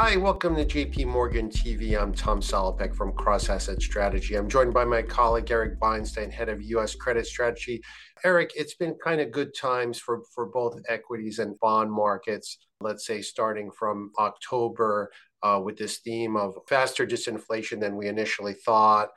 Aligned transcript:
Hi, 0.00 0.14
welcome 0.14 0.54
to 0.54 0.64
JP 0.64 1.06
Morgan 1.06 1.50
TV. 1.50 2.00
I'm 2.00 2.12
Tom 2.12 2.40
Salopek 2.40 2.94
from 2.94 3.10
Cross 3.14 3.48
Asset 3.48 3.82
Strategy. 3.82 4.36
I'm 4.36 4.48
joined 4.48 4.72
by 4.72 4.84
my 4.84 5.02
colleague 5.02 5.50
Eric 5.50 5.80
Beinstein, 5.80 6.30
head 6.30 6.48
of 6.48 6.62
US 6.62 6.94
credit 6.94 7.26
strategy. 7.26 7.82
Eric, 8.24 8.52
it's 8.54 8.76
been 8.76 8.94
kind 9.02 9.20
of 9.20 9.32
good 9.32 9.56
times 9.56 9.98
for, 9.98 10.22
for 10.32 10.46
both 10.46 10.80
equities 10.88 11.40
and 11.40 11.58
bond 11.58 11.90
markets, 11.90 12.58
let's 12.80 13.04
say 13.08 13.20
starting 13.20 13.72
from 13.72 14.12
October 14.20 15.10
uh, 15.42 15.60
with 15.64 15.76
this 15.76 15.98
theme 15.98 16.36
of 16.36 16.54
faster 16.68 17.04
disinflation 17.04 17.80
than 17.80 17.96
we 17.96 18.06
initially 18.06 18.54
thought. 18.54 19.08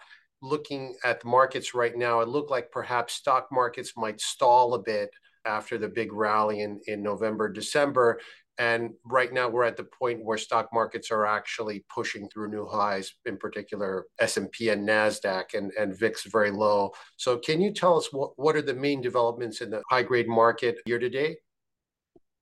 Looking 0.42 0.96
at 1.04 1.20
the 1.20 1.28
markets 1.28 1.76
right 1.76 1.96
now, 1.96 2.22
it 2.22 2.28
looked 2.28 2.50
like 2.50 2.72
perhaps 2.72 3.14
stock 3.14 3.50
markets 3.52 3.94
might 3.96 4.20
stall 4.20 4.74
a 4.74 4.82
bit 4.82 5.12
after 5.46 5.78
the 5.78 5.90
big 5.90 6.14
rally 6.14 6.62
in, 6.62 6.80
in 6.88 7.02
November, 7.04 7.50
December. 7.50 8.20
And 8.62 8.92
right 9.04 9.34
now 9.34 9.50
we're 9.50 9.64
at 9.64 9.76
the 9.76 9.86
point 9.86 10.24
where 10.24 10.38
stock 10.38 10.70
markets 10.72 11.10
are 11.10 11.26
actually 11.26 11.84
pushing 11.92 12.30
through 12.30 12.52
new 12.52 12.68
highs, 12.68 13.12
in 13.26 13.38
particular 13.38 14.06
S&P 14.20 14.70
and 14.70 14.88
NASDAQ 14.88 15.56
and, 15.56 15.72
and 15.80 15.98
VIX 15.98 16.26
very 16.26 16.52
low. 16.52 16.92
So 17.18 17.40
can 17.40 17.60
you 17.60 17.74
tell 17.74 17.98
us 17.98 18.14
what, 18.14 18.38
what 18.38 18.56
are 18.56 18.62
the 18.62 18.76
main 18.76 19.02
developments 19.02 19.62
in 19.62 19.72
the 19.72 19.82
high 19.90 20.04
grade 20.04 20.28
market 20.28 20.78
year 20.86 21.00
to 21.00 21.10
date? 21.10 21.38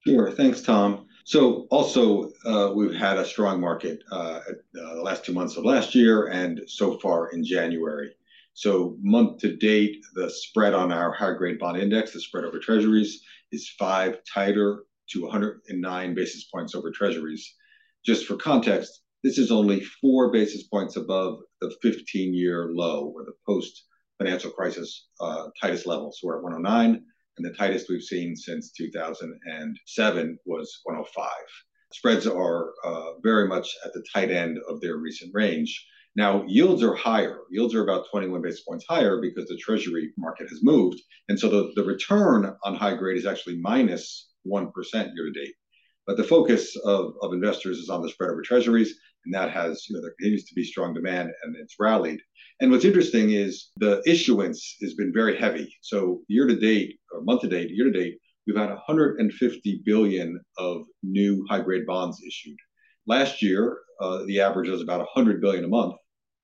Sure. 0.06 0.30
Thanks, 0.30 0.62
Tom. 0.62 1.08
So 1.24 1.68
also, 1.72 2.32
uh, 2.46 2.74
we've 2.76 2.94
had 2.94 3.18
a 3.18 3.24
strong 3.24 3.62
market 3.62 4.04
uh, 4.12 4.42
uh, 4.46 4.52
the 4.74 5.02
last 5.02 5.24
two 5.24 5.32
months 5.32 5.56
of 5.56 5.64
last 5.64 5.96
year 5.96 6.28
and 6.28 6.60
so 6.68 6.98
far 6.98 7.30
in 7.30 7.46
January. 7.46 8.12
So 8.56 8.98
month 9.02 9.40
to 9.40 9.56
date, 9.56 10.04
the 10.16 10.30
spread 10.30 10.74
on 10.74 10.92
our 10.92 11.14
high 11.14 11.36
grade 11.36 11.60
bond 11.60 11.78
index, 11.78 12.12
the 12.12 12.20
spread 12.20 12.44
over 12.44 12.60
treasuries, 12.60 13.22
is 13.54 13.70
five 13.80 14.18
tighter 14.26 14.84
to 15.12 15.24
109 15.24 16.16
basis 16.16 16.46
points 16.54 16.76
over 16.76 16.92
treasuries. 16.92 17.56
Just 18.06 18.26
for 18.26 18.38
context, 18.38 19.02
this 19.24 19.38
is 19.38 19.52
only 19.52 19.82
four 20.02 20.32
basis 20.32 20.64
points 20.64 20.96
above 20.96 21.40
the 21.62 21.76
15 21.82 22.34
year 22.34 22.70
low 22.72 23.12
or 23.14 23.26
the 23.26 23.34
post 23.46 23.86
financial 24.18 24.52
crisis 24.52 25.08
uh, 25.20 25.48
tightest 25.62 25.86
level. 25.86 26.12
So 26.12 26.28
we're 26.28 26.38
at 26.38 26.44
109, 26.44 27.04
and 27.38 27.46
the 27.46 27.58
tightest 27.58 27.90
we've 27.90 28.04
seen 28.04 28.36
since 28.36 28.72
2007 28.72 30.40
was 30.46 30.80
105. 30.84 31.30
Spreads 31.92 32.28
are 32.28 32.74
uh, 32.84 33.14
very 33.24 33.48
much 33.48 33.76
at 33.84 33.94
the 33.94 34.04
tight 34.14 34.30
end 34.30 34.60
of 34.68 34.80
their 34.80 34.98
recent 34.98 35.32
range. 35.34 35.86
Now, 36.16 36.44
yields 36.48 36.84
are 36.84 36.96
higher. 36.96 37.42
Yields 37.50 37.74
are 37.76 37.84
about 37.84 38.06
21 38.12 38.42
basis 38.42 38.62
points 38.62 38.86
higher 38.88 39.22
because 39.22 39.48
the 39.48 39.58
treasury 39.58 40.12
market 40.18 40.50
has 40.50 40.64
moved. 40.64 41.00
And 41.30 41.40
so 41.40 41.50
the, 41.50 41.72
the 41.76 41.84
return 41.84 42.56
on 42.64 42.76
high 42.76 42.96
grade 42.96 43.18
is 43.18 43.26
actually 43.26 43.60
minus 43.60 44.29
1% 44.48 44.72
year 44.94 45.26
to 45.26 45.32
date. 45.32 45.54
But 46.08 46.18
the 46.18 46.24
focus 46.24 46.76
of, 46.86 47.14
of 47.22 47.34
investors 47.34 47.78
is 47.78 47.90
on 47.90 48.02
the 48.02 48.10
spread 48.10 48.32
over 48.32 48.42
treasuries, 48.42 48.96
and 49.26 49.34
that 49.34 49.52
has, 49.52 49.86
you 49.88 49.96
know, 49.96 50.02
there 50.02 50.14
continues 50.20 50.46
to 50.46 50.56
be 50.56 50.64
strong 50.64 50.94
demand 50.94 51.30
and 51.44 51.56
it's 51.58 51.76
rallied. 51.80 52.20
And 52.62 52.72
what's 52.72 52.86
interesting 52.86 53.32
is 53.32 53.70
the 53.78 54.02
issuance 54.06 54.76
has 54.82 54.96
been 54.96 55.14
very 55.14 55.38
heavy. 55.38 55.74
So 55.82 56.22
year 56.28 56.48
to 56.48 56.56
date, 56.56 56.98
or 57.14 57.22
month 57.22 57.42
to 57.42 57.48
date, 57.48 57.70
year 57.70 57.86
to 57.86 57.92
date, 57.92 58.18
we've 58.48 58.58
had 58.58 58.70
150 58.70 59.82
billion 59.86 60.40
of 60.58 60.84
new 61.04 61.46
high 61.50 61.62
grade 61.62 61.86
bonds 61.86 62.20
issued. 62.28 62.58
Last 63.06 63.42
year, 63.42 63.78
uh, 64.02 64.24
the 64.26 64.42
average 64.42 64.70
was 64.70 64.82
about 64.82 65.00
100 65.00 65.42
billion 65.42 65.64
a 65.64 65.68
month. 65.68 65.96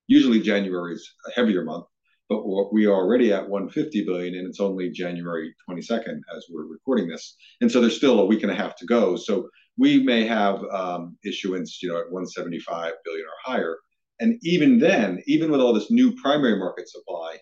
Usually 0.08 0.40
January 0.40 0.94
is 0.94 1.12
a 1.28 1.32
heavier 1.32 1.64
month 1.64 1.86
but 2.30 2.44
we 2.74 2.86
are 2.86 2.94
already 2.94 3.32
at 3.32 3.48
150 3.48 4.04
billion 4.06 4.36
and 4.36 4.48
it's 4.48 4.60
only 4.60 4.90
January 4.90 5.54
22nd 5.70 6.20
as 6.36 6.46
we're 6.50 6.66
recording 6.66 7.08
this. 7.08 7.36
And 7.62 7.72
so 7.72 7.80
there's 7.80 7.96
still 7.96 8.20
a 8.20 8.26
week 8.26 8.44
and 8.44 8.52
a 8.52 8.56
half 8.56 8.76
to 8.78 8.86
go. 8.86 9.16
So 9.16 9.50
we 9.78 10.02
may 10.02 10.26
have 10.26 10.64
um, 10.72 11.18
issuance, 11.24 11.82
you 11.84 11.90
know, 11.90 11.98
at 11.98 12.12
175 12.12 12.94
billion 13.04 13.26
or 13.26 13.52
higher. 13.52 13.78
And 14.20 14.40
even 14.44 14.80
then, 14.80 15.22
even 15.28 15.52
with 15.52 15.62
all 15.62 15.74
this 15.74 15.92
new 15.92 16.16
primary 16.16 16.58
market 16.58 16.90
supply, 16.90 17.38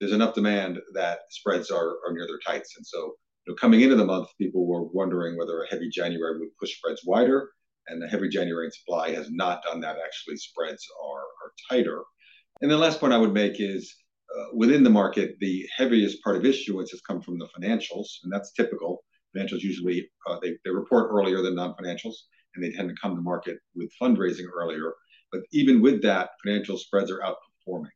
there's 0.00 0.12
enough 0.12 0.34
demand 0.34 0.78
that 0.94 1.20
spreads 1.30 1.70
are, 1.70 1.96
are 2.06 2.12
near 2.12 2.26
their 2.26 2.40
tights. 2.46 2.76
And 2.76 2.86
so 2.86 3.14
you 3.46 3.52
know, 3.52 3.54
coming 3.54 3.80
into 3.80 3.96
the 3.96 4.04
month, 4.04 4.28
people 4.38 4.66
were 4.66 4.84
wondering 4.84 5.38
whether 5.38 5.62
a 5.62 5.70
heavy 5.70 5.88
January 5.88 6.38
would 6.38 6.56
push 6.60 6.76
spreads 6.76 7.02
wider. 7.06 7.50
And 7.86 8.02
the 8.02 8.08
heavy 8.08 8.28
January 8.28 8.70
supply 8.70 9.12
has 9.12 9.30
not 9.30 9.62
done 9.62 9.80
that. 9.80 9.96
Actually, 10.04 10.36
spreads 10.36 10.86
are, 11.02 11.20
are 11.20 11.52
tighter. 11.70 12.02
And 12.60 12.70
the 12.70 12.76
last 12.76 13.00
point 13.00 13.14
I 13.14 13.18
would 13.18 13.32
make 13.32 13.60
is 13.60 13.94
within 14.52 14.82
the 14.82 14.90
market, 14.90 15.36
the 15.40 15.66
heaviest 15.76 16.22
part 16.22 16.36
of 16.36 16.44
issuance 16.44 16.90
has 16.90 17.00
come 17.00 17.20
from 17.20 17.38
the 17.38 17.48
financials, 17.58 18.06
and 18.22 18.32
that's 18.32 18.52
typical. 18.52 19.04
Financials 19.36 19.60
usually 19.60 20.08
uh, 20.28 20.38
they, 20.42 20.56
they 20.64 20.70
report 20.70 21.10
earlier 21.10 21.42
than 21.42 21.54
non-financials, 21.54 22.14
and 22.54 22.64
they 22.64 22.72
tend 22.72 22.88
to 22.88 22.94
come 23.00 23.14
to 23.14 23.22
market 23.22 23.58
with 23.74 23.90
fundraising 24.00 24.46
earlier. 24.52 24.94
But 25.32 25.42
even 25.52 25.82
with 25.82 26.02
that, 26.02 26.30
financial 26.44 26.78
spreads 26.78 27.10
are 27.10 27.20
outperforming. 27.20 27.90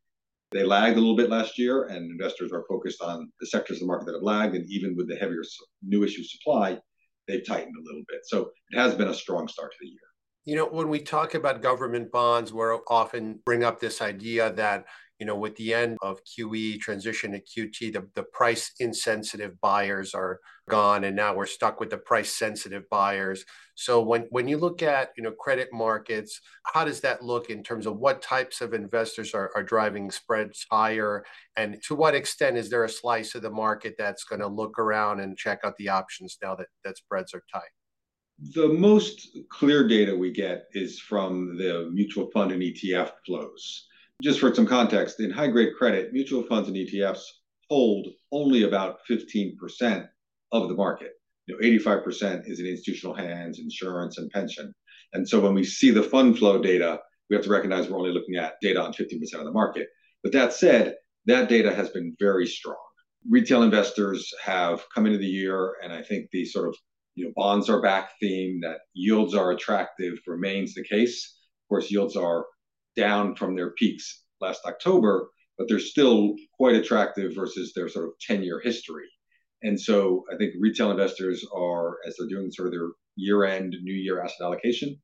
They 0.52 0.64
lagged 0.64 0.98
a 0.98 1.00
little 1.00 1.16
bit 1.16 1.30
last 1.30 1.58
year, 1.58 1.84
and 1.84 2.10
investors 2.10 2.52
are 2.52 2.64
focused 2.68 3.00
on 3.00 3.32
the 3.40 3.46
sectors 3.46 3.78
of 3.78 3.80
the 3.80 3.86
market 3.86 4.06
that 4.06 4.14
have 4.14 4.22
lagged. 4.22 4.54
And 4.54 4.70
even 4.70 4.94
with 4.94 5.08
the 5.08 5.16
heavier 5.16 5.42
new 5.82 6.04
issue 6.04 6.22
supply, 6.22 6.78
they've 7.26 7.46
tightened 7.46 7.74
a 7.74 7.82
little 7.82 8.04
bit. 8.08 8.20
So 8.24 8.50
it 8.70 8.78
has 8.78 8.94
been 8.94 9.08
a 9.08 9.14
strong 9.14 9.48
start 9.48 9.72
to 9.72 9.76
the 9.80 9.88
year. 9.88 9.98
You 10.44 10.56
know, 10.56 10.66
when 10.66 10.88
we 10.88 11.00
talk 11.00 11.34
about 11.34 11.62
government 11.62 12.10
bonds, 12.10 12.52
we're 12.52 12.80
often 12.88 13.38
bring 13.46 13.64
up 13.64 13.80
this 13.80 14.02
idea 14.02 14.52
that 14.54 14.84
you 15.22 15.26
know, 15.26 15.36
with 15.36 15.54
the 15.54 15.72
end 15.72 15.98
of 16.02 16.18
QE 16.24 16.80
transition 16.80 17.30
to 17.30 17.38
QT, 17.38 17.92
the, 17.92 18.08
the 18.16 18.24
price 18.24 18.72
insensitive 18.80 19.52
buyers 19.60 20.14
are 20.14 20.40
gone, 20.68 21.04
and 21.04 21.14
now 21.14 21.32
we're 21.32 21.46
stuck 21.46 21.78
with 21.78 21.90
the 21.90 21.96
price 21.96 22.36
sensitive 22.36 22.82
buyers. 22.90 23.44
So 23.76 24.02
when 24.02 24.22
when 24.30 24.48
you 24.48 24.58
look 24.58 24.82
at 24.82 25.10
you 25.16 25.22
know 25.22 25.30
credit 25.30 25.68
markets, 25.72 26.40
how 26.64 26.84
does 26.84 27.02
that 27.02 27.22
look 27.22 27.50
in 27.50 27.62
terms 27.62 27.86
of 27.86 27.98
what 27.98 28.20
types 28.20 28.60
of 28.60 28.74
investors 28.74 29.32
are, 29.32 29.52
are 29.54 29.62
driving 29.62 30.10
spreads 30.10 30.66
higher, 30.72 31.24
and 31.54 31.80
to 31.86 31.94
what 31.94 32.16
extent 32.16 32.56
is 32.56 32.68
there 32.68 32.82
a 32.82 32.88
slice 32.88 33.36
of 33.36 33.42
the 33.42 33.50
market 33.50 33.94
that's 33.96 34.24
going 34.24 34.40
to 34.40 34.48
look 34.48 34.76
around 34.76 35.20
and 35.20 35.38
check 35.38 35.60
out 35.62 35.76
the 35.76 35.88
options 35.88 36.36
now 36.42 36.56
that 36.56 36.66
that 36.82 36.96
spreads 36.96 37.32
are 37.32 37.44
tight? 37.52 37.70
The 38.56 38.66
most 38.66 39.38
clear 39.50 39.86
data 39.86 40.16
we 40.16 40.32
get 40.32 40.64
is 40.72 40.98
from 40.98 41.56
the 41.58 41.88
mutual 41.92 42.28
fund 42.32 42.50
and 42.50 42.60
ETF 42.60 43.12
flows 43.24 43.86
just 44.22 44.38
for 44.38 44.54
some 44.54 44.66
context, 44.66 45.20
in 45.20 45.30
high 45.30 45.48
grade 45.48 45.74
credit, 45.76 46.12
mutual 46.12 46.44
funds 46.44 46.68
and 46.68 46.76
ETFs 46.76 47.22
hold 47.68 48.06
only 48.30 48.62
about 48.62 48.98
15% 49.10 50.08
of 50.52 50.68
the 50.68 50.74
market. 50.74 51.12
You 51.46 51.56
know, 51.56 51.80
85% 51.80 52.48
is 52.48 52.60
in 52.60 52.66
institutional 52.66 53.14
hands, 53.14 53.58
insurance, 53.58 54.18
and 54.18 54.30
pension. 54.30 54.72
And 55.12 55.28
so 55.28 55.40
when 55.40 55.54
we 55.54 55.64
see 55.64 55.90
the 55.90 56.02
fund 56.02 56.38
flow 56.38 56.62
data, 56.62 57.00
we 57.28 57.36
have 57.36 57.44
to 57.44 57.50
recognize 57.50 57.88
we're 57.88 57.98
only 57.98 58.12
looking 58.12 58.36
at 58.36 58.54
data 58.62 58.80
on 58.80 58.92
15% 58.92 59.22
of 59.34 59.44
the 59.44 59.50
market. 59.50 59.88
But 60.22 60.32
that 60.32 60.52
said, 60.52 60.94
that 61.26 61.48
data 61.48 61.74
has 61.74 61.90
been 61.90 62.14
very 62.20 62.46
strong. 62.46 62.76
Retail 63.28 63.62
investors 63.62 64.32
have 64.42 64.84
come 64.94 65.06
into 65.06 65.18
the 65.18 65.26
year, 65.26 65.74
and 65.82 65.92
I 65.92 66.02
think 66.02 66.28
the 66.30 66.44
sort 66.44 66.68
of 66.68 66.76
you 67.14 67.24
know 67.24 67.32
bonds 67.36 67.68
are 67.68 67.82
back 67.82 68.10
theme 68.20 68.60
that 68.62 68.78
yields 68.94 69.34
are 69.34 69.52
attractive 69.52 70.18
remains 70.26 70.74
the 70.74 70.84
case. 70.84 71.38
Of 71.64 71.68
course, 71.68 71.90
yields 71.90 72.16
are 72.16 72.44
down 72.96 73.34
from 73.34 73.56
their 73.56 73.70
peaks 73.72 74.24
last 74.40 74.62
October, 74.66 75.28
but 75.58 75.68
they're 75.68 75.78
still 75.78 76.34
quite 76.56 76.74
attractive 76.74 77.34
versus 77.34 77.72
their 77.74 77.88
sort 77.88 78.06
of 78.06 78.12
10 78.20 78.42
year 78.42 78.60
history. 78.60 79.08
And 79.62 79.80
so 79.80 80.24
I 80.32 80.36
think 80.36 80.54
retail 80.60 80.90
investors 80.90 81.46
are, 81.54 81.98
as 82.06 82.16
they're 82.18 82.28
doing 82.28 82.50
sort 82.50 82.68
of 82.68 82.72
their 82.72 82.88
year 83.16 83.44
end, 83.44 83.76
new 83.82 83.94
year 83.94 84.22
asset 84.22 84.42
allocation, 84.42 85.00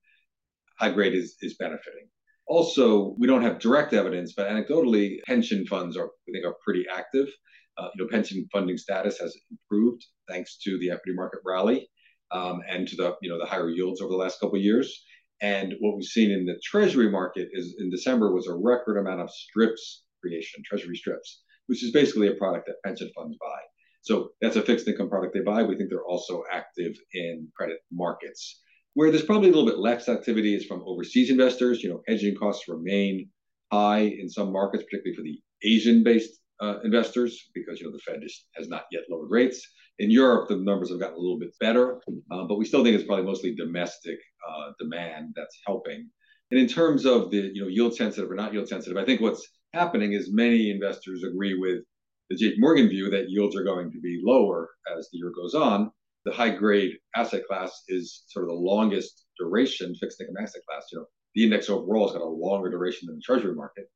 high 0.79 0.91
grade 0.91 1.15
is, 1.15 1.37
is 1.41 1.57
benefiting. 1.59 2.09
Also, 2.47 3.15
we 3.19 3.27
don't 3.27 3.43
have 3.43 3.59
direct 3.59 3.93
evidence, 3.93 4.33
but 4.35 4.49
anecdotally, 4.49 5.19
pension 5.27 5.67
funds 5.67 5.97
are, 5.97 6.07
I 6.07 6.33
think, 6.33 6.47
are 6.47 6.57
pretty 6.65 6.87
active. 6.93 7.29
Uh, 7.77 7.89
you 7.95 8.03
know, 8.03 8.11
pension 8.11 8.49
funding 8.51 8.79
status 8.79 9.19
has 9.19 9.37
improved 9.51 10.05
thanks 10.29 10.57
to 10.59 10.79
the 10.79 10.91
equity 10.91 11.15
market 11.15 11.41
rally 11.45 11.89
um, 12.31 12.61
and 12.69 12.89
to 12.89 12.97
the 12.97 13.15
you 13.23 13.29
know 13.29 13.39
the 13.39 13.47
higher 13.47 13.71
yields 13.71 14.01
over 14.01 14.11
the 14.11 14.17
last 14.17 14.41
couple 14.41 14.57
of 14.57 14.63
years. 14.63 15.05
And 15.41 15.75
what 15.81 15.97
we've 15.97 16.05
seen 16.05 16.31
in 16.31 16.45
the 16.45 16.59
treasury 16.65 17.11
market 17.11 17.49
is 17.53 17.77
in 17.79 17.91
December 17.91 18.33
was 18.33 18.49
a 18.49 18.55
record 18.55 18.99
amount 18.99 19.21
of 19.21 19.31
strips 19.31 20.03
creation, 20.21 20.63
treasury 20.65 20.97
strips, 20.97 21.43
which 21.67 21.85
is 21.85 21.93
basically 21.93 22.29
a 22.29 22.35
product 22.35 22.67
that 22.67 22.83
pension 22.85 23.11
funds 23.15 23.37
buy. 23.41 23.61
So 24.03 24.31
that's 24.41 24.57
a 24.57 24.63
fixed 24.63 24.89
income 24.89 25.09
product 25.09 25.35
they 25.35 25.41
buy. 25.41 25.63
We 25.63 25.77
think 25.77 25.91
they're 25.91 26.05
also 26.05 26.43
active 26.51 26.97
in 27.13 27.49
credit 27.57 27.79
markets. 27.93 28.61
Where 28.95 29.11
there's 29.11 29.25
probably 29.25 29.51
a 29.51 29.53
little 29.53 29.69
bit 29.69 29.79
less 29.79 30.09
activity 30.09 30.55
is 30.55 30.65
from 30.65 30.83
overseas 30.87 31.31
investors. 31.31 31.83
You 31.83 31.91
know, 31.91 32.03
hedging 32.09 32.35
costs 32.35 32.69
remain 32.69 33.29
high 33.71 34.01
in 34.01 34.29
some 34.29 34.53
markets, 34.53 34.85
particularly 34.85 35.15
for 35.15 35.23
the 35.23 35.41
Asian-based 35.69 36.41
uh, 36.61 36.81
investors, 36.83 37.51
because 37.55 37.81
you 37.81 37.87
know 37.87 37.93
the 37.93 37.99
Fed 37.99 38.25
is, 38.25 38.47
has 38.55 38.69
not 38.69 38.85
yet 38.91 39.03
lowered 39.11 39.31
rates. 39.31 39.67
In 39.99 40.11
Europe, 40.11 40.49
the 40.49 40.57
numbers 40.57 40.91
have 40.91 41.01
gotten 41.01 41.17
a 41.17 41.21
little 41.21 41.39
bit 41.39 41.55
better, 41.59 42.01
uh, 42.31 42.45
but 42.45 42.57
we 42.57 42.65
still 42.65 42.85
think 42.85 42.95
it's 42.95 43.07
probably 43.07 43.25
mostly 43.25 43.55
domestic 43.55 44.19
uh, 44.49 44.71
demand 44.79 45.33
that's 45.35 45.59
helping. 45.67 46.09
And 46.51 46.61
in 46.61 46.69
terms 46.69 47.05
of 47.05 47.31
the 47.31 47.51
you 47.53 47.63
know 47.63 47.69
yield 47.69 47.97
sensitive 47.97 48.31
or 48.31 48.35
not 48.35 48.53
yield 48.53 48.69
sensitive, 48.69 48.97
I 48.97 49.05
think 49.05 49.21
what's 49.21 49.47
happening 49.75 50.13
is 50.13 50.33
many 50.33 50.71
investors 50.71 51.25
agree 51.25 51.59
with 51.59 51.83
the 52.31 52.37
JP 52.37 52.55
Morgan 52.59 52.89
view 52.89 53.11
that 53.11 53.31
yields 53.31 53.57
are 53.57 53.65
going 53.65 53.91
to 53.91 54.01
be 54.01 54.21
lower 54.23 54.71
as 54.97 55.09
the 55.11 55.19
year 55.19 55.33
goes 55.35 55.55
on. 55.55 55.91
The 56.25 56.33
high 56.33 56.51
grade 56.51 56.93
asset 57.17 57.47
class 57.47 57.83
is 57.89 58.25
sort 58.29 58.45
of 58.45 58.51
the 58.51 58.55
longest 58.55 59.27
duration 59.39 59.95
fixed 59.95 60.21
income 60.21 60.37
asset 60.41 60.63
class. 60.69 60.87
You 60.93 61.01
know, 61.01 61.07
the 61.35 61.45
index 61.45 61.71
overall 61.71 62.09
has 62.09 62.17
got 62.17 62.23
a 62.23 62.29
longer 62.29 62.71
duration 62.71 63.07
than 63.07 63.17
the 63.17 63.23
treasury 63.23 63.55
market. 63.55 63.87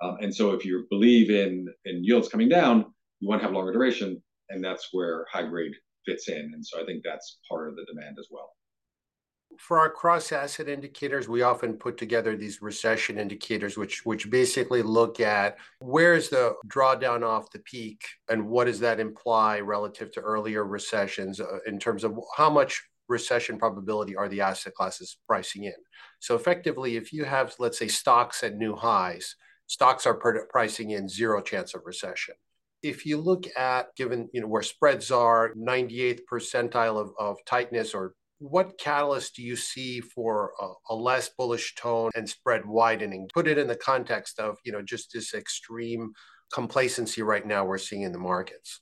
Um, 0.00 0.16
and 0.20 0.34
so 0.34 0.52
if 0.52 0.64
you 0.64 0.86
believe 0.90 1.30
in, 1.30 1.66
in 1.84 2.04
yields 2.04 2.28
coming 2.28 2.48
down, 2.48 2.92
you 3.20 3.28
want 3.28 3.40
to 3.40 3.46
have 3.46 3.54
longer 3.54 3.72
duration, 3.72 4.22
and 4.50 4.64
that's 4.64 4.88
where 4.92 5.26
high 5.30 5.46
grade 5.46 5.74
fits 6.06 6.28
in. 6.28 6.50
And 6.54 6.64
so 6.64 6.80
I 6.80 6.86
think 6.86 7.02
that's 7.04 7.38
part 7.48 7.68
of 7.68 7.76
the 7.76 7.84
demand 7.84 8.16
as 8.18 8.28
well. 8.30 8.52
For 9.58 9.78
our 9.78 9.90
cross 9.90 10.30
asset 10.30 10.68
indicators, 10.68 11.26
we 11.26 11.42
often 11.42 11.78
put 11.78 11.96
together 11.96 12.36
these 12.36 12.60
recession 12.60 13.18
indicators, 13.18 13.78
which 13.78 14.04
which 14.04 14.30
basically 14.30 14.82
look 14.82 15.20
at 15.20 15.56
where's 15.80 16.28
the 16.28 16.54
drawdown 16.68 17.26
off 17.26 17.50
the 17.50 17.58
peak 17.60 18.02
and 18.28 18.46
what 18.46 18.66
does 18.66 18.80
that 18.80 19.00
imply 19.00 19.60
relative 19.60 20.12
to 20.12 20.20
earlier 20.20 20.64
recessions 20.64 21.40
uh, 21.40 21.58
in 21.66 21.78
terms 21.78 22.04
of 22.04 22.18
how 22.36 22.50
much 22.50 22.82
recession 23.08 23.58
probability 23.58 24.14
are 24.14 24.28
the 24.28 24.42
asset 24.42 24.74
classes 24.74 25.16
pricing 25.26 25.64
in. 25.64 25.72
So 26.20 26.34
effectively, 26.34 26.96
if 26.96 27.12
you 27.12 27.24
have, 27.24 27.54
let's 27.58 27.78
say, 27.78 27.88
stocks 27.88 28.42
at 28.44 28.56
new 28.56 28.76
highs, 28.76 29.34
stocks 29.66 30.06
are 30.06 30.14
pricing 30.50 30.90
in 30.90 31.08
zero 31.08 31.40
chance 31.40 31.74
of 31.74 31.82
recession. 31.84 32.34
If 32.82 33.04
you 33.04 33.18
look 33.18 33.44
at, 33.56 33.94
given 33.96 34.28
you 34.32 34.40
know 34.40 34.46
where 34.46 34.62
spreads 34.62 35.10
are, 35.10 35.52
98th 35.54 36.20
percentile 36.30 37.00
of, 37.00 37.10
of 37.18 37.36
tightness, 37.44 37.94
or 37.94 38.14
what 38.38 38.78
catalyst 38.78 39.34
do 39.34 39.42
you 39.42 39.56
see 39.56 40.00
for 40.00 40.52
a, 40.60 40.68
a, 40.90 40.94
less 40.94 41.30
bullish 41.36 41.74
tone 41.74 42.10
and 42.14 42.28
spread 42.28 42.64
widening? 42.64 43.28
Put 43.34 43.48
it 43.48 43.58
in 43.58 43.66
the 43.66 43.76
context 43.76 44.38
of 44.38 44.58
you 44.64 44.72
know 44.72 44.82
just 44.82 45.12
this 45.12 45.34
extreme 45.34 46.12
complacency 46.52 47.22
right 47.22 47.46
now 47.46 47.64
we're 47.64 47.78
seeing 47.78 48.02
in 48.02 48.12
the 48.12 48.18
markets. 48.18 48.80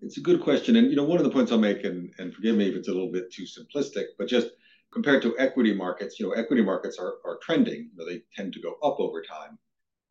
It's 0.00 0.18
a 0.18 0.22
good 0.22 0.40
question, 0.40 0.76
and 0.76 0.90
you 0.90 0.96
know 0.96 1.04
one 1.04 1.18
of 1.18 1.24
the 1.24 1.30
points 1.30 1.52
I'll 1.52 1.58
make, 1.58 1.84
and, 1.84 2.12
and 2.18 2.32
forgive 2.34 2.56
me 2.56 2.68
if 2.68 2.76
it's 2.76 2.88
a 2.88 2.92
little 2.92 3.12
bit 3.12 3.32
too 3.32 3.44
simplistic, 3.44 4.04
but 4.18 4.28
just 4.28 4.48
compared 4.92 5.22
to 5.22 5.36
equity 5.38 5.74
markets, 5.74 6.20
you 6.20 6.26
know 6.26 6.32
equity 6.32 6.62
markets 6.62 6.98
are, 6.98 7.14
are 7.24 7.38
trending. 7.42 7.90
You 7.92 7.96
know, 7.96 8.06
they 8.06 8.22
tend 8.36 8.52
to 8.52 8.60
go 8.60 8.74
up 8.84 9.00
over 9.00 9.22
time. 9.22 9.58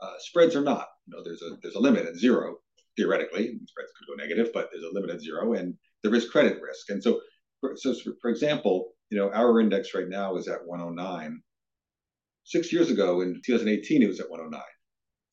Uh, 0.01 0.13
spreads 0.19 0.55
are 0.55 0.63
not. 0.63 0.87
You 1.07 1.15
know, 1.15 1.23
there's 1.23 1.41
a 1.41 1.57
there's 1.61 1.75
a 1.75 1.79
limit 1.79 2.05
at 2.05 2.15
zero 2.15 2.57
theoretically. 2.97 3.59
Spreads 3.65 3.91
could 3.97 4.07
go 4.07 4.21
negative, 4.21 4.51
but 4.53 4.69
there's 4.71 4.83
a 4.83 4.93
limit 4.93 5.11
at 5.11 5.21
zero, 5.21 5.53
and 5.53 5.75
there 6.03 6.13
is 6.15 6.29
credit 6.29 6.61
risk. 6.61 6.89
And 6.89 7.01
so, 7.01 7.21
for, 7.59 7.73
so 7.75 7.93
for, 8.21 8.29
example, 8.29 8.93
you 9.09 9.17
know, 9.17 9.31
our 9.31 9.59
index 9.59 9.93
right 9.93 10.09
now 10.09 10.35
is 10.35 10.47
at 10.47 10.65
109. 10.65 11.41
Six 12.43 12.73
years 12.73 12.89
ago, 12.89 13.21
in 13.21 13.41
2018, 13.45 14.01
it 14.01 14.07
was 14.07 14.19
at 14.19 14.29
109, 14.29 14.61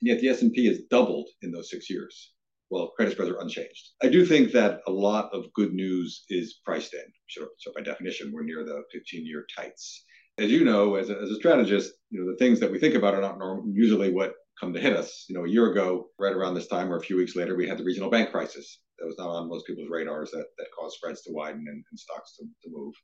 and 0.01 0.09
yet 0.09 0.21
the 0.21 0.29
S&P 0.29 0.67
has 0.67 0.81
doubled 0.91 1.29
in 1.43 1.51
those 1.51 1.71
six 1.71 1.89
years. 1.89 2.33
Well, 2.71 2.89
credit 2.97 3.13
spreads 3.13 3.31
are 3.31 3.41
unchanged. 3.41 3.93
I 4.03 4.09
do 4.09 4.27
think 4.27 4.53
that 4.53 4.81
a 4.87 4.91
lot 4.91 5.31
of 5.33 5.51
good 5.55 5.73
news 5.73 6.25
is 6.29 6.61
priced 6.67 6.93
in. 6.93 7.01
So, 7.31 7.49
so 7.59 7.73
by 7.75 7.81
definition, 7.81 8.31
we're 8.31 8.45
near 8.45 8.63
the 8.63 8.83
15-year 8.95 9.47
tights. 9.57 10.05
As 10.37 10.51
you 10.51 10.65
know, 10.65 10.97
as 10.97 11.09
a, 11.09 11.19
as 11.19 11.31
a 11.31 11.37
strategist, 11.37 11.95
you 12.11 12.21
know 12.21 12.31
the 12.31 12.37
things 12.37 12.61
that 12.61 12.71
we 12.71 12.79
think 12.79 12.95
about 12.95 13.15
are 13.15 13.23
not 13.23 13.39
normal, 13.39 13.65
usually 13.73 14.13
what 14.13 14.35
come 14.61 14.73
to 14.73 14.81
hit 14.81 14.97
us. 14.97 15.27
You 15.29 15.37
know, 15.37 15.45
a 15.45 15.49
year 15.49 15.71
ago, 15.71 16.09
right 16.19 16.33
around 16.33 16.55
this 16.55 16.69
time 16.69 16.93
or 16.93 16.97
a 16.97 17.03
few 17.03 17.17
weeks 17.17 17.37
later, 17.37 17.57
we 17.57 17.69
had 17.69 17.79
the 17.79 17.85
regional 17.85 18.11
bank 18.11 18.31
crisis. 18.31 18.81
That 18.99 19.07
was 19.07 19.17
not 19.19 19.29
on 19.29 19.49
most 19.49 19.67
people's 19.67 19.91
radars 19.91 20.31
that, 20.33 20.47
that 20.59 20.67
caused 20.79 20.97
spreads 20.97 21.23
to 21.23 21.33
widen 21.33 21.65
and, 21.69 21.85
and 21.91 21.99
stocks 21.99 22.37
to, 22.37 22.45
to 22.45 22.71
move. 22.71 22.95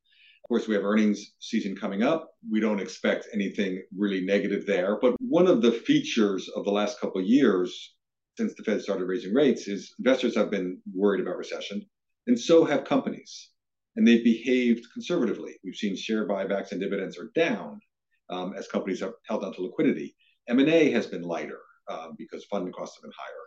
Of 0.45 0.49
course, 0.49 0.69
we 0.69 0.75
have 0.75 0.85
earnings 0.85 1.33
season 1.39 1.75
coming 1.75 2.03
up. 2.03 2.29
We 2.51 2.61
don't 2.61 2.81
expect 2.81 3.29
anything 3.33 3.83
really 3.97 4.25
negative 4.25 4.67
there. 4.67 4.99
But 5.01 5.15
one 5.21 5.47
of 5.47 5.63
the 5.63 5.73
features 5.73 6.51
of 6.55 6.65
the 6.65 6.71
last 6.71 7.01
couple 7.01 7.21
of 7.21 7.27
years 7.27 7.95
since 8.37 8.53
the 8.55 8.65
Fed 8.65 8.83
started 8.83 9.07
raising 9.07 9.33
rates 9.33 9.69
is 9.69 9.95
investors 9.99 10.37
have 10.37 10.51
been 10.51 10.81
worried 10.93 11.21
about 11.21 11.39
recession, 11.39 11.87
and 12.27 12.39
so 12.39 12.65
have 12.65 12.85
companies. 12.85 13.51
And 13.97 14.07
they've 14.07 14.25
behaved 14.25 14.85
conservatively. 14.93 15.55
We've 15.65 15.77
seen 15.77 15.97
share 15.97 16.29
buybacks 16.29 16.73
and 16.73 16.81
dividends 16.81 17.17
are 17.17 17.31
down 17.35 17.81
um, 18.29 18.55
as 18.59 18.67
companies 18.67 19.01
have 19.01 19.13
held 19.29 19.45
onto 19.45 19.63
liquidity. 19.63 20.17
M&A 20.49 20.91
has 20.91 21.07
been 21.07 21.23
lighter 21.23 21.61
um, 21.89 22.15
because 22.19 22.45
funding 22.45 22.73
costs 22.73 22.97
have 22.97 23.03
been 23.03 23.13
higher. 23.17 23.45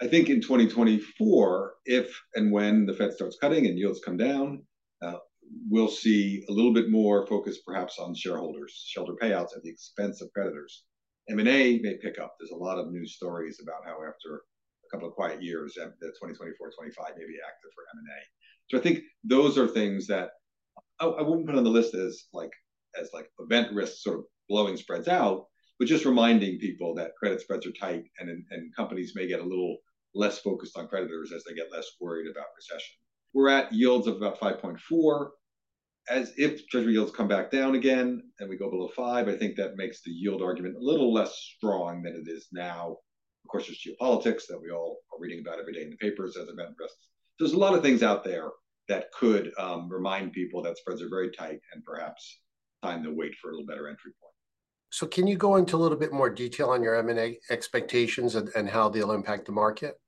I 0.00 0.06
think 0.08 0.28
in 0.28 0.40
2024, 0.40 1.74
if 1.86 2.22
and 2.34 2.52
when 2.52 2.84
the 2.84 2.92
Fed 2.92 3.12
starts 3.14 3.38
cutting 3.40 3.66
and 3.66 3.78
yields 3.78 4.00
come 4.04 4.16
down, 4.16 4.62
uh, 5.02 5.16
we'll 5.68 5.88
see 5.88 6.44
a 6.48 6.52
little 6.52 6.72
bit 6.72 6.90
more 6.90 7.26
focus 7.26 7.58
perhaps 7.66 7.98
on 7.98 8.14
shareholders, 8.14 8.84
shareholder 8.86 9.16
payouts 9.20 9.56
at 9.56 9.62
the 9.62 9.70
expense 9.70 10.20
of 10.20 10.32
creditors. 10.32 10.84
M&A 11.28 11.78
may 11.80 11.96
pick 11.96 12.18
up. 12.18 12.36
There's 12.38 12.50
a 12.50 12.56
lot 12.56 12.78
of 12.78 12.92
news 12.92 13.14
stories 13.16 13.58
about 13.62 13.84
how 13.84 13.96
after 14.06 14.36
a 14.36 14.88
couple 14.92 15.08
of 15.08 15.14
quiet 15.14 15.42
years, 15.42 15.74
the 15.74 16.08
2024, 16.08 16.72
25 16.78 17.06
may 17.16 17.26
be 17.26 17.38
active 17.46 17.70
for 17.74 17.84
M&A. 17.94 18.20
So 18.68 18.78
I 18.78 18.82
think 18.82 19.04
those 19.24 19.58
are 19.58 19.66
things 19.66 20.06
that 20.08 20.30
I, 21.00 21.06
I 21.06 21.22
wouldn't 21.22 21.46
put 21.46 21.56
on 21.56 21.64
the 21.64 21.70
list 21.70 21.94
as 21.94 22.24
like 22.32 22.50
as 22.98 23.10
like 23.12 23.30
event 23.38 23.72
risk 23.74 23.98
sort 23.98 24.18
of 24.18 24.24
blowing 24.48 24.76
spreads 24.76 25.08
out, 25.08 25.46
but 25.78 25.88
just 25.88 26.04
reminding 26.04 26.58
people 26.58 26.94
that 26.94 27.16
credit 27.18 27.40
spreads 27.40 27.66
are 27.66 27.72
tight 27.72 28.04
and, 28.18 28.30
and 28.50 28.74
companies 28.74 29.12
may 29.14 29.26
get 29.26 29.40
a 29.40 29.44
little 29.44 29.78
less 30.14 30.38
focused 30.38 30.76
on 30.76 30.88
creditors 30.88 31.32
as 31.32 31.44
they 31.44 31.54
get 31.54 31.72
less 31.72 31.86
worried 32.00 32.30
about 32.30 32.46
recession. 32.56 32.94
We're 33.34 33.50
at 33.50 33.72
yields 33.72 34.06
of 34.06 34.16
about 34.16 34.40
5.4. 34.40 35.28
As 36.08 36.32
if 36.36 36.66
treasury 36.68 36.92
yields 36.92 37.12
come 37.12 37.28
back 37.28 37.50
down 37.50 37.74
again 37.74 38.22
and 38.38 38.48
we 38.48 38.56
go 38.56 38.70
below 38.70 38.88
five, 38.94 39.28
I 39.28 39.36
think 39.36 39.56
that 39.56 39.76
makes 39.76 40.02
the 40.02 40.12
yield 40.12 40.40
argument 40.40 40.76
a 40.76 40.84
little 40.84 41.12
less 41.12 41.36
strong 41.56 42.02
than 42.02 42.14
it 42.14 42.30
is 42.30 42.46
now. 42.52 42.96
Of 43.44 43.50
course, 43.50 43.66
there's 43.66 43.84
geopolitics 43.84 44.46
that 44.48 44.60
we 44.60 44.70
all 44.70 44.98
are 45.12 45.20
reading 45.20 45.40
about 45.40 45.58
every 45.58 45.72
day 45.72 45.82
in 45.82 45.90
the 45.90 45.96
papers 45.96 46.36
as 46.36 46.48
event 46.48 46.76
risks. 46.78 47.08
There's 47.38 47.52
a 47.52 47.58
lot 47.58 47.74
of 47.74 47.82
things 47.82 48.02
out 48.02 48.24
there 48.24 48.50
that 48.88 49.12
could 49.12 49.52
um, 49.58 49.88
remind 49.88 50.32
people 50.32 50.62
that 50.62 50.78
spreads 50.78 51.02
are 51.02 51.08
very 51.08 51.30
tight 51.32 51.60
and 51.74 51.84
perhaps 51.84 52.40
time 52.82 53.02
to 53.02 53.12
wait 53.12 53.34
for 53.34 53.50
a 53.50 53.52
little 53.52 53.66
better 53.66 53.88
entry 53.88 54.12
point. 54.22 54.35
So 54.90 55.06
can 55.06 55.26
you 55.26 55.36
go 55.36 55.56
into 55.56 55.76
a 55.76 55.78
little 55.78 55.98
bit 55.98 56.12
more 56.12 56.30
detail 56.30 56.70
on 56.70 56.82
your 56.82 56.96
M&A 56.96 57.38
expectations 57.50 58.34
and, 58.34 58.68
how 58.68 58.88
they'll 58.88 59.12
impact 59.12 59.46
the 59.46 59.52
market? 59.52 60.00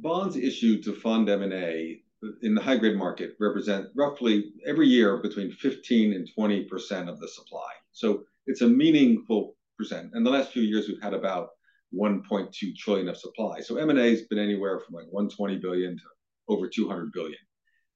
Bonds 0.00 0.36
issued 0.36 0.84
to 0.84 0.92
fund 0.92 1.28
M&A 1.28 2.02
in 2.42 2.54
the 2.54 2.60
high 2.60 2.76
grade 2.76 2.96
market 2.96 3.34
represent 3.38 3.86
roughly 3.94 4.52
every 4.66 4.88
year 4.88 5.18
between 5.18 5.52
15 5.52 6.12
and 6.14 6.28
20 6.34 6.64
percent 6.64 7.08
of 7.08 7.20
the 7.20 7.28
supply. 7.28 7.70
So 7.92 8.24
it's 8.46 8.62
a 8.62 8.68
meaningful 8.68 9.56
percent. 9.78 10.10
And 10.14 10.26
the 10.26 10.30
last 10.30 10.52
few 10.52 10.62
years, 10.62 10.88
we've 10.88 11.02
had 11.02 11.14
about 11.14 11.50
1.2 11.94 12.76
trillion 12.76 13.08
of 13.08 13.16
supply. 13.16 13.60
So 13.60 13.76
M&A 13.76 14.10
has 14.10 14.22
been 14.22 14.38
anywhere 14.38 14.80
from 14.80 14.94
like 14.94 15.06
120 15.10 15.58
billion 15.58 15.96
to 15.96 16.02
over 16.48 16.68
200 16.68 17.12
billion. 17.12 17.38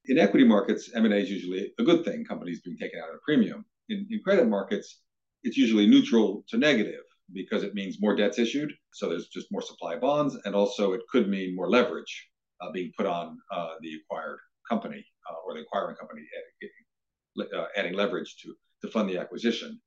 In 0.05 0.17
equity 0.17 0.45
markets, 0.45 0.89
M&A 0.95 1.15
is 1.15 1.29
usually 1.29 1.73
a 1.79 1.83
good 1.83 2.03
thing. 2.03 2.25
Companies 2.25 2.61
being 2.61 2.77
taken 2.77 2.99
out 2.99 3.09
at 3.09 3.15
a 3.15 3.19
premium. 3.25 3.65
In, 3.89 4.07
in 4.09 4.21
credit 4.23 4.47
markets, 4.47 5.01
it's 5.43 5.57
usually 5.57 5.87
neutral 5.87 6.43
to 6.49 6.57
negative 6.57 7.03
because 7.33 7.63
it 7.63 7.73
means 7.73 8.01
more 8.01 8.15
debts 8.15 8.39
issued. 8.39 8.71
So 8.93 9.09
there's 9.09 9.27
just 9.27 9.51
more 9.51 9.61
supply 9.61 9.97
bonds. 9.97 10.37
And 10.45 10.55
also, 10.55 10.93
it 10.93 11.01
could 11.11 11.29
mean 11.29 11.55
more 11.55 11.69
leverage 11.69 12.29
uh, 12.61 12.71
being 12.71 12.91
put 12.97 13.05
on 13.05 13.37
uh, 13.51 13.75
the 13.81 13.95
acquired 13.95 14.39
company 14.69 15.05
uh, 15.29 15.35
or 15.45 15.53
the 15.55 15.61
acquiring 15.61 15.95
company 15.95 16.21
adding, 16.61 17.49
uh, 17.57 17.65
adding, 17.75 17.93
leverage 17.93 18.35
to, 18.43 18.53
to 18.81 18.91
fund 18.91 19.09
the 19.09 19.17
acquisition. 19.17 19.79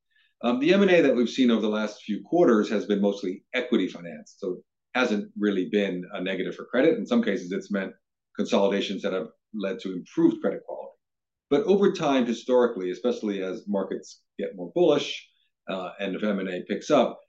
Um, 0.43 0.59
the 0.59 0.73
M&A 0.73 1.01
that 1.01 1.15
we've 1.15 1.29
seen 1.29 1.49
over 1.49 1.61
the 1.61 1.69
last 1.69 2.03
few 2.03 2.21
quarters 2.23 2.69
has 2.69 2.85
been 2.85 3.01
mostly 3.01 3.43
equity 3.53 3.87
financed. 3.87 4.39
So 4.39 4.61
hasn't 4.93 5.31
really 5.37 5.69
been 5.69 6.03
a 6.13 6.21
negative 6.21 6.55
for 6.55 6.65
credit. 6.65 6.97
In 6.97 7.05
some 7.05 7.23
cases, 7.23 7.51
it's 7.51 7.71
meant 7.71 7.93
consolidations 8.35 9.01
that 9.03 9.13
have 9.13 9.27
led 9.53 9.79
to 9.79 9.93
improved 9.93 10.41
credit 10.41 10.61
quality. 10.65 10.93
But 11.49 11.63
over 11.63 11.91
time, 11.91 12.25
historically, 12.25 12.91
especially 12.91 13.41
as 13.41 13.67
markets 13.67 14.21
get 14.37 14.55
more 14.55 14.71
bullish, 14.75 15.27
and 15.67 16.15
if 16.15 16.23
M&A 16.23 16.63
picks 16.67 16.89
up, 16.89 17.19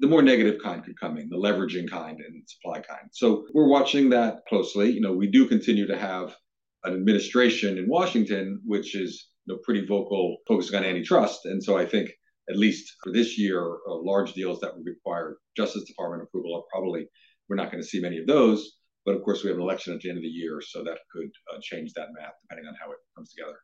the 0.00 0.06
more 0.06 0.22
negative 0.22 0.60
kind 0.62 0.82
could 0.82 0.98
come 0.98 1.18
in, 1.18 1.28
the 1.28 1.36
leveraging 1.36 1.88
kind 1.88 2.18
and 2.20 2.42
supply 2.48 2.80
kind. 2.80 3.08
So 3.12 3.46
we're 3.52 3.68
watching 3.68 4.08
that 4.10 4.40
closely. 4.48 4.90
You 4.90 5.00
know, 5.00 5.12
we 5.12 5.30
do 5.30 5.46
continue 5.46 5.86
to 5.86 5.98
have 5.98 6.34
an 6.84 6.94
administration 6.94 7.76
in 7.76 7.88
Washington 7.88 8.60
which 8.64 8.94
is 8.94 9.28
you 9.44 9.54
know 9.54 9.60
pretty 9.64 9.86
vocal, 9.86 10.38
focusing 10.48 10.78
on 10.78 10.84
antitrust, 10.84 11.44
and 11.44 11.62
so 11.62 11.76
I 11.76 11.84
think 11.84 12.10
at 12.48 12.56
least 12.56 12.96
for 13.02 13.12
this 13.12 13.38
year, 13.38 13.78
uh, 13.88 13.94
large 13.94 14.32
deals 14.32 14.60
that 14.60 14.74
would 14.74 14.86
require 14.86 15.36
Justice 15.56 15.84
Department 15.84 16.22
approval 16.22 16.56
are 16.56 16.64
probably 16.72 17.06
we're 17.48 17.56
not 17.56 17.70
going 17.70 17.82
to 17.82 17.88
see 17.88 18.00
many 18.00 18.18
of 18.18 18.26
those. 18.26 18.76
But 19.04 19.14
of 19.14 19.22
course, 19.22 19.42
we 19.42 19.48
have 19.48 19.56
an 19.56 19.62
election 19.62 19.94
at 19.94 20.00
the 20.00 20.08
end 20.08 20.18
of 20.18 20.22
the 20.22 20.28
year, 20.28 20.60
so 20.60 20.84
that 20.84 20.98
could 21.12 21.30
uh, 21.52 21.58
change 21.62 21.92
that 21.94 22.08
math 22.18 22.34
depending 22.42 22.68
on 22.68 22.74
how 22.80 22.90
it 22.90 22.98
comes 23.16 23.32
together. 23.32 23.58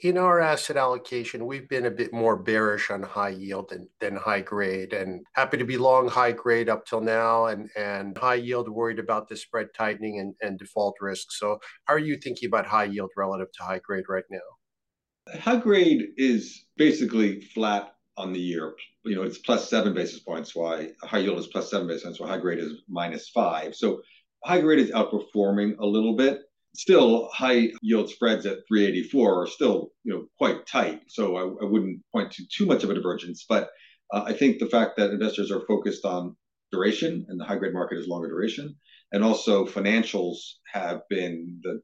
In 0.00 0.18
our 0.18 0.40
asset 0.40 0.76
allocation, 0.76 1.46
we've 1.46 1.68
been 1.68 1.86
a 1.86 1.90
bit 1.90 2.12
more 2.12 2.36
bearish 2.36 2.90
on 2.90 3.02
high 3.02 3.28
yield 3.28 3.70
than, 3.70 3.88
than 4.00 4.16
high 4.16 4.40
grade 4.40 4.92
and 4.92 5.24
happy 5.34 5.56
to 5.56 5.64
be 5.64 5.78
long 5.78 6.08
high 6.08 6.32
grade 6.32 6.68
up 6.68 6.84
till 6.84 7.00
now 7.00 7.46
and, 7.46 7.70
and 7.76 8.18
high 8.18 8.34
yield 8.34 8.68
worried 8.68 8.98
about 8.98 9.28
the 9.28 9.36
spread 9.36 9.68
tightening 9.76 10.18
and, 10.18 10.34
and 10.42 10.58
default 10.58 10.96
risk. 11.00 11.30
So 11.30 11.58
how 11.84 11.94
are 11.94 11.98
you 11.98 12.16
thinking 12.16 12.48
about 12.48 12.66
high 12.66 12.84
yield 12.84 13.10
relative 13.16 13.52
to 13.52 13.62
high 13.62 13.78
grade 13.78 14.04
right 14.08 14.24
now? 14.30 15.38
High 15.38 15.56
grade 15.56 16.08
is 16.16 16.66
basically 16.76 17.40
flat 17.40 17.94
on 18.16 18.32
the 18.32 18.40
year. 18.40 18.74
You 19.04 19.14
know, 19.14 19.22
it's 19.22 19.38
plus 19.38 19.70
seven 19.70 19.94
basis 19.94 20.18
points, 20.20 20.56
why 20.56 20.90
high 21.02 21.18
yield 21.18 21.38
is 21.38 21.46
plus 21.46 21.70
seven 21.70 21.86
basis 21.86 22.02
points, 22.04 22.20
while 22.20 22.28
high 22.30 22.38
grade 22.38 22.58
is 22.58 22.82
minus 22.88 23.28
five. 23.28 23.76
So 23.76 24.02
high 24.44 24.60
grade 24.60 24.80
is 24.80 24.90
outperforming 24.90 25.78
a 25.78 25.86
little 25.86 26.16
bit 26.16 26.40
still 26.74 27.28
high 27.32 27.70
yield 27.82 28.10
spreads 28.10 28.46
at 28.46 28.58
384 28.68 29.42
are 29.42 29.46
still 29.46 29.90
you 30.04 30.12
know 30.12 30.26
quite 30.38 30.66
tight. 30.66 31.02
So 31.08 31.36
I, 31.36 31.42
I 31.64 31.68
wouldn't 31.68 32.00
point 32.12 32.32
to 32.32 32.44
too 32.46 32.66
much 32.66 32.84
of 32.84 32.90
a 32.90 32.94
divergence. 32.94 33.44
But 33.48 33.70
uh, 34.12 34.24
I 34.26 34.32
think 34.32 34.58
the 34.58 34.66
fact 34.66 34.96
that 34.96 35.10
investors 35.10 35.50
are 35.50 35.66
focused 35.66 36.04
on 36.04 36.36
duration 36.72 37.26
and 37.28 37.40
the 37.40 37.44
high 37.44 37.56
grade 37.56 37.72
market 37.72 37.98
is 37.98 38.08
longer 38.08 38.28
duration, 38.28 38.76
and 39.12 39.24
also 39.24 39.66
financials 39.66 40.36
have 40.72 41.02
been 41.08 41.60
the 41.62 41.80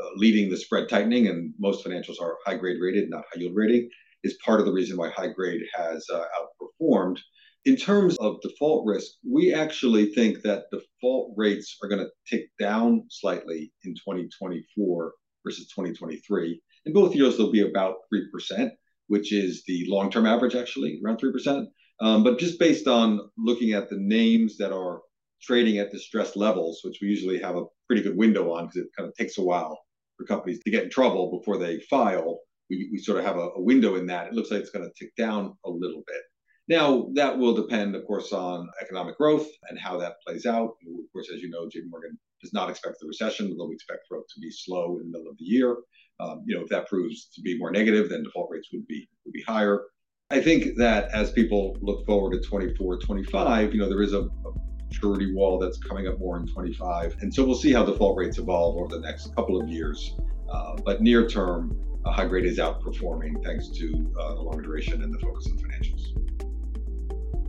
uh, 0.00 0.08
leading 0.16 0.48
the 0.48 0.56
spread 0.56 0.88
tightening, 0.88 1.26
and 1.26 1.52
most 1.58 1.84
financials 1.84 2.20
are 2.20 2.36
high 2.46 2.56
grade 2.56 2.78
rated, 2.80 3.10
not 3.10 3.24
high 3.32 3.40
yield 3.40 3.54
rating, 3.54 3.88
is 4.24 4.38
part 4.44 4.60
of 4.60 4.66
the 4.66 4.72
reason 4.72 4.96
why 4.96 5.10
high 5.10 5.28
grade 5.28 5.60
has 5.74 6.06
uh, 6.12 6.24
outperformed. 6.38 7.18
In 7.66 7.76
terms 7.76 8.16
of 8.18 8.40
default 8.40 8.86
risk, 8.86 9.12
we 9.28 9.52
actually 9.52 10.14
think 10.14 10.40
that 10.42 10.70
default 10.72 11.34
rates 11.36 11.76
are 11.82 11.88
going 11.88 12.02
to 12.02 12.10
tick 12.26 12.48
down 12.58 13.04
slightly 13.10 13.70
in 13.84 13.94
2024 13.94 15.12
versus 15.44 15.68
2023. 15.68 16.60
In 16.86 16.92
both 16.94 17.14
years, 17.14 17.36
they'll 17.36 17.52
be 17.52 17.68
about 17.68 17.96
3%, 18.12 18.70
which 19.08 19.32
is 19.32 19.62
the 19.66 19.84
long 19.88 20.10
term 20.10 20.24
average, 20.24 20.54
actually, 20.54 21.00
around 21.04 21.18
3%. 21.20 21.66
Um, 22.00 22.24
but 22.24 22.38
just 22.38 22.58
based 22.58 22.86
on 22.86 23.30
looking 23.36 23.72
at 23.72 23.90
the 23.90 23.98
names 23.98 24.56
that 24.56 24.72
are 24.72 25.02
trading 25.42 25.78
at 25.78 25.90
distressed 25.90 26.36
levels, 26.36 26.80
which 26.82 26.98
we 27.02 27.08
usually 27.08 27.38
have 27.40 27.56
a 27.56 27.64
pretty 27.86 28.02
good 28.02 28.16
window 28.16 28.52
on 28.52 28.66
because 28.66 28.82
it 28.82 28.88
kind 28.96 29.08
of 29.08 29.14
takes 29.14 29.36
a 29.36 29.42
while 29.42 29.78
for 30.16 30.24
companies 30.24 30.60
to 30.64 30.70
get 30.70 30.84
in 30.84 30.90
trouble 30.90 31.38
before 31.38 31.58
they 31.58 31.80
file, 31.80 32.40
we, 32.70 32.88
we 32.92 32.98
sort 32.98 33.18
of 33.18 33.24
have 33.24 33.36
a, 33.36 33.48
a 33.56 33.60
window 33.60 33.96
in 33.96 34.06
that. 34.06 34.28
It 34.28 34.32
looks 34.32 34.50
like 34.50 34.60
it's 34.60 34.70
going 34.70 34.88
to 34.88 35.04
tick 35.04 35.14
down 35.16 35.56
a 35.64 35.70
little 35.70 36.02
bit. 36.06 36.22
Now, 36.70 37.08
that 37.14 37.36
will 37.36 37.52
depend, 37.52 37.96
of 37.96 38.06
course, 38.06 38.32
on 38.32 38.70
economic 38.80 39.18
growth 39.18 39.48
and 39.68 39.76
how 39.76 39.98
that 39.98 40.22
plays 40.24 40.46
out. 40.46 40.76
Of 40.86 41.12
course, 41.12 41.28
as 41.34 41.42
you 41.42 41.50
know, 41.50 41.64
JP 41.64 41.90
Morgan 41.90 42.16
does 42.40 42.52
not 42.52 42.70
expect 42.70 43.00
the 43.00 43.08
recession, 43.08 43.50
although 43.50 43.68
we 43.68 43.74
expect 43.74 44.08
growth 44.08 44.26
to 44.32 44.40
be 44.40 44.52
slow 44.52 44.98
in 44.98 45.10
the 45.10 45.18
middle 45.18 45.32
of 45.32 45.36
the 45.36 45.44
year. 45.44 45.78
Um, 46.20 46.44
you 46.46 46.54
know, 46.54 46.62
if 46.62 46.68
that 46.68 46.88
proves 46.88 47.28
to 47.34 47.42
be 47.42 47.58
more 47.58 47.72
negative, 47.72 48.08
then 48.08 48.22
default 48.22 48.50
rates 48.52 48.68
would 48.72 48.86
be 48.86 49.08
would 49.24 49.32
be 49.32 49.42
higher. 49.42 49.82
I 50.30 50.40
think 50.40 50.76
that 50.76 51.10
as 51.10 51.32
people 51.32 51.76
look 51.80 52.06
forward 52.06 52.40
to 52.40 52.48
24, 52.48 52.98
25, 52.98 53.74
you 53.74 53.80
know, 53.80 53.88
there 53.88 54.02
is 54.02 54.12
a, 54.12 54.20
a 54.20 54.52
maturity 54.86 55.34
wall 55.34 55.58
that's 55.58 55.78
coming 55.78 56.06
up 56.06 56.20
more 56.20 56.36
in 56.36 56.46
25. 56.46 57.16
And 57.20 57.34
so 57.34 57.44
we'll 57.44 57.56
see 57.56 57.72
how 57.72 57.84
default 57.84 58.16
rates 58.16 58.38
evolve 58.38 58.76
over 58.76 58.94
the 58.94 59.00
next 59.00 59.34
couple 59.34 59.60
of 59.60 59.68
years. 59.68 60.14
Uh, 60.48 60.76
but 60.84 61.02
near 61.02 61.28
term, 61.28 61.76
high 62.06 62.26
grade 62.26 62.44
is 62.44 62.58
outperforming 62.58 63.42
thanks 63.42 63.70
to 63.70 64.14
uh, 64.20 64.34
the 64.34 64.40
longer 64.40 64.62
duration 64.62 65.02
and 65.02 65.12
the 65.12 65.18
focus 65.18 65.48
on 65.50 65.58
financials. 65.58 66.29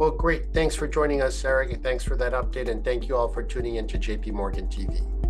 Well, 0.02 0.10
great. 0.10 0.52
Thanks 0.52 0.76
for 0.76 0.88
joining 0.88 1.22
us, 1.22 1.46
Eric. 1.46 1.84
Thanks 1.84 2.04
for 2.04 2.16
that 2.16 2.34
update. 2.34 2.68
And 2.68 2.84
thank 2.84 3.08
you 3.08 3.16
all 3.16 3.28
for 3.28 3.44
tuning 3.44 3.76
in 3.76 3.86
to 3.90 4.00
JP 4.00 4.32
Morgan 4.32 4.66
TV. 4.66 5.21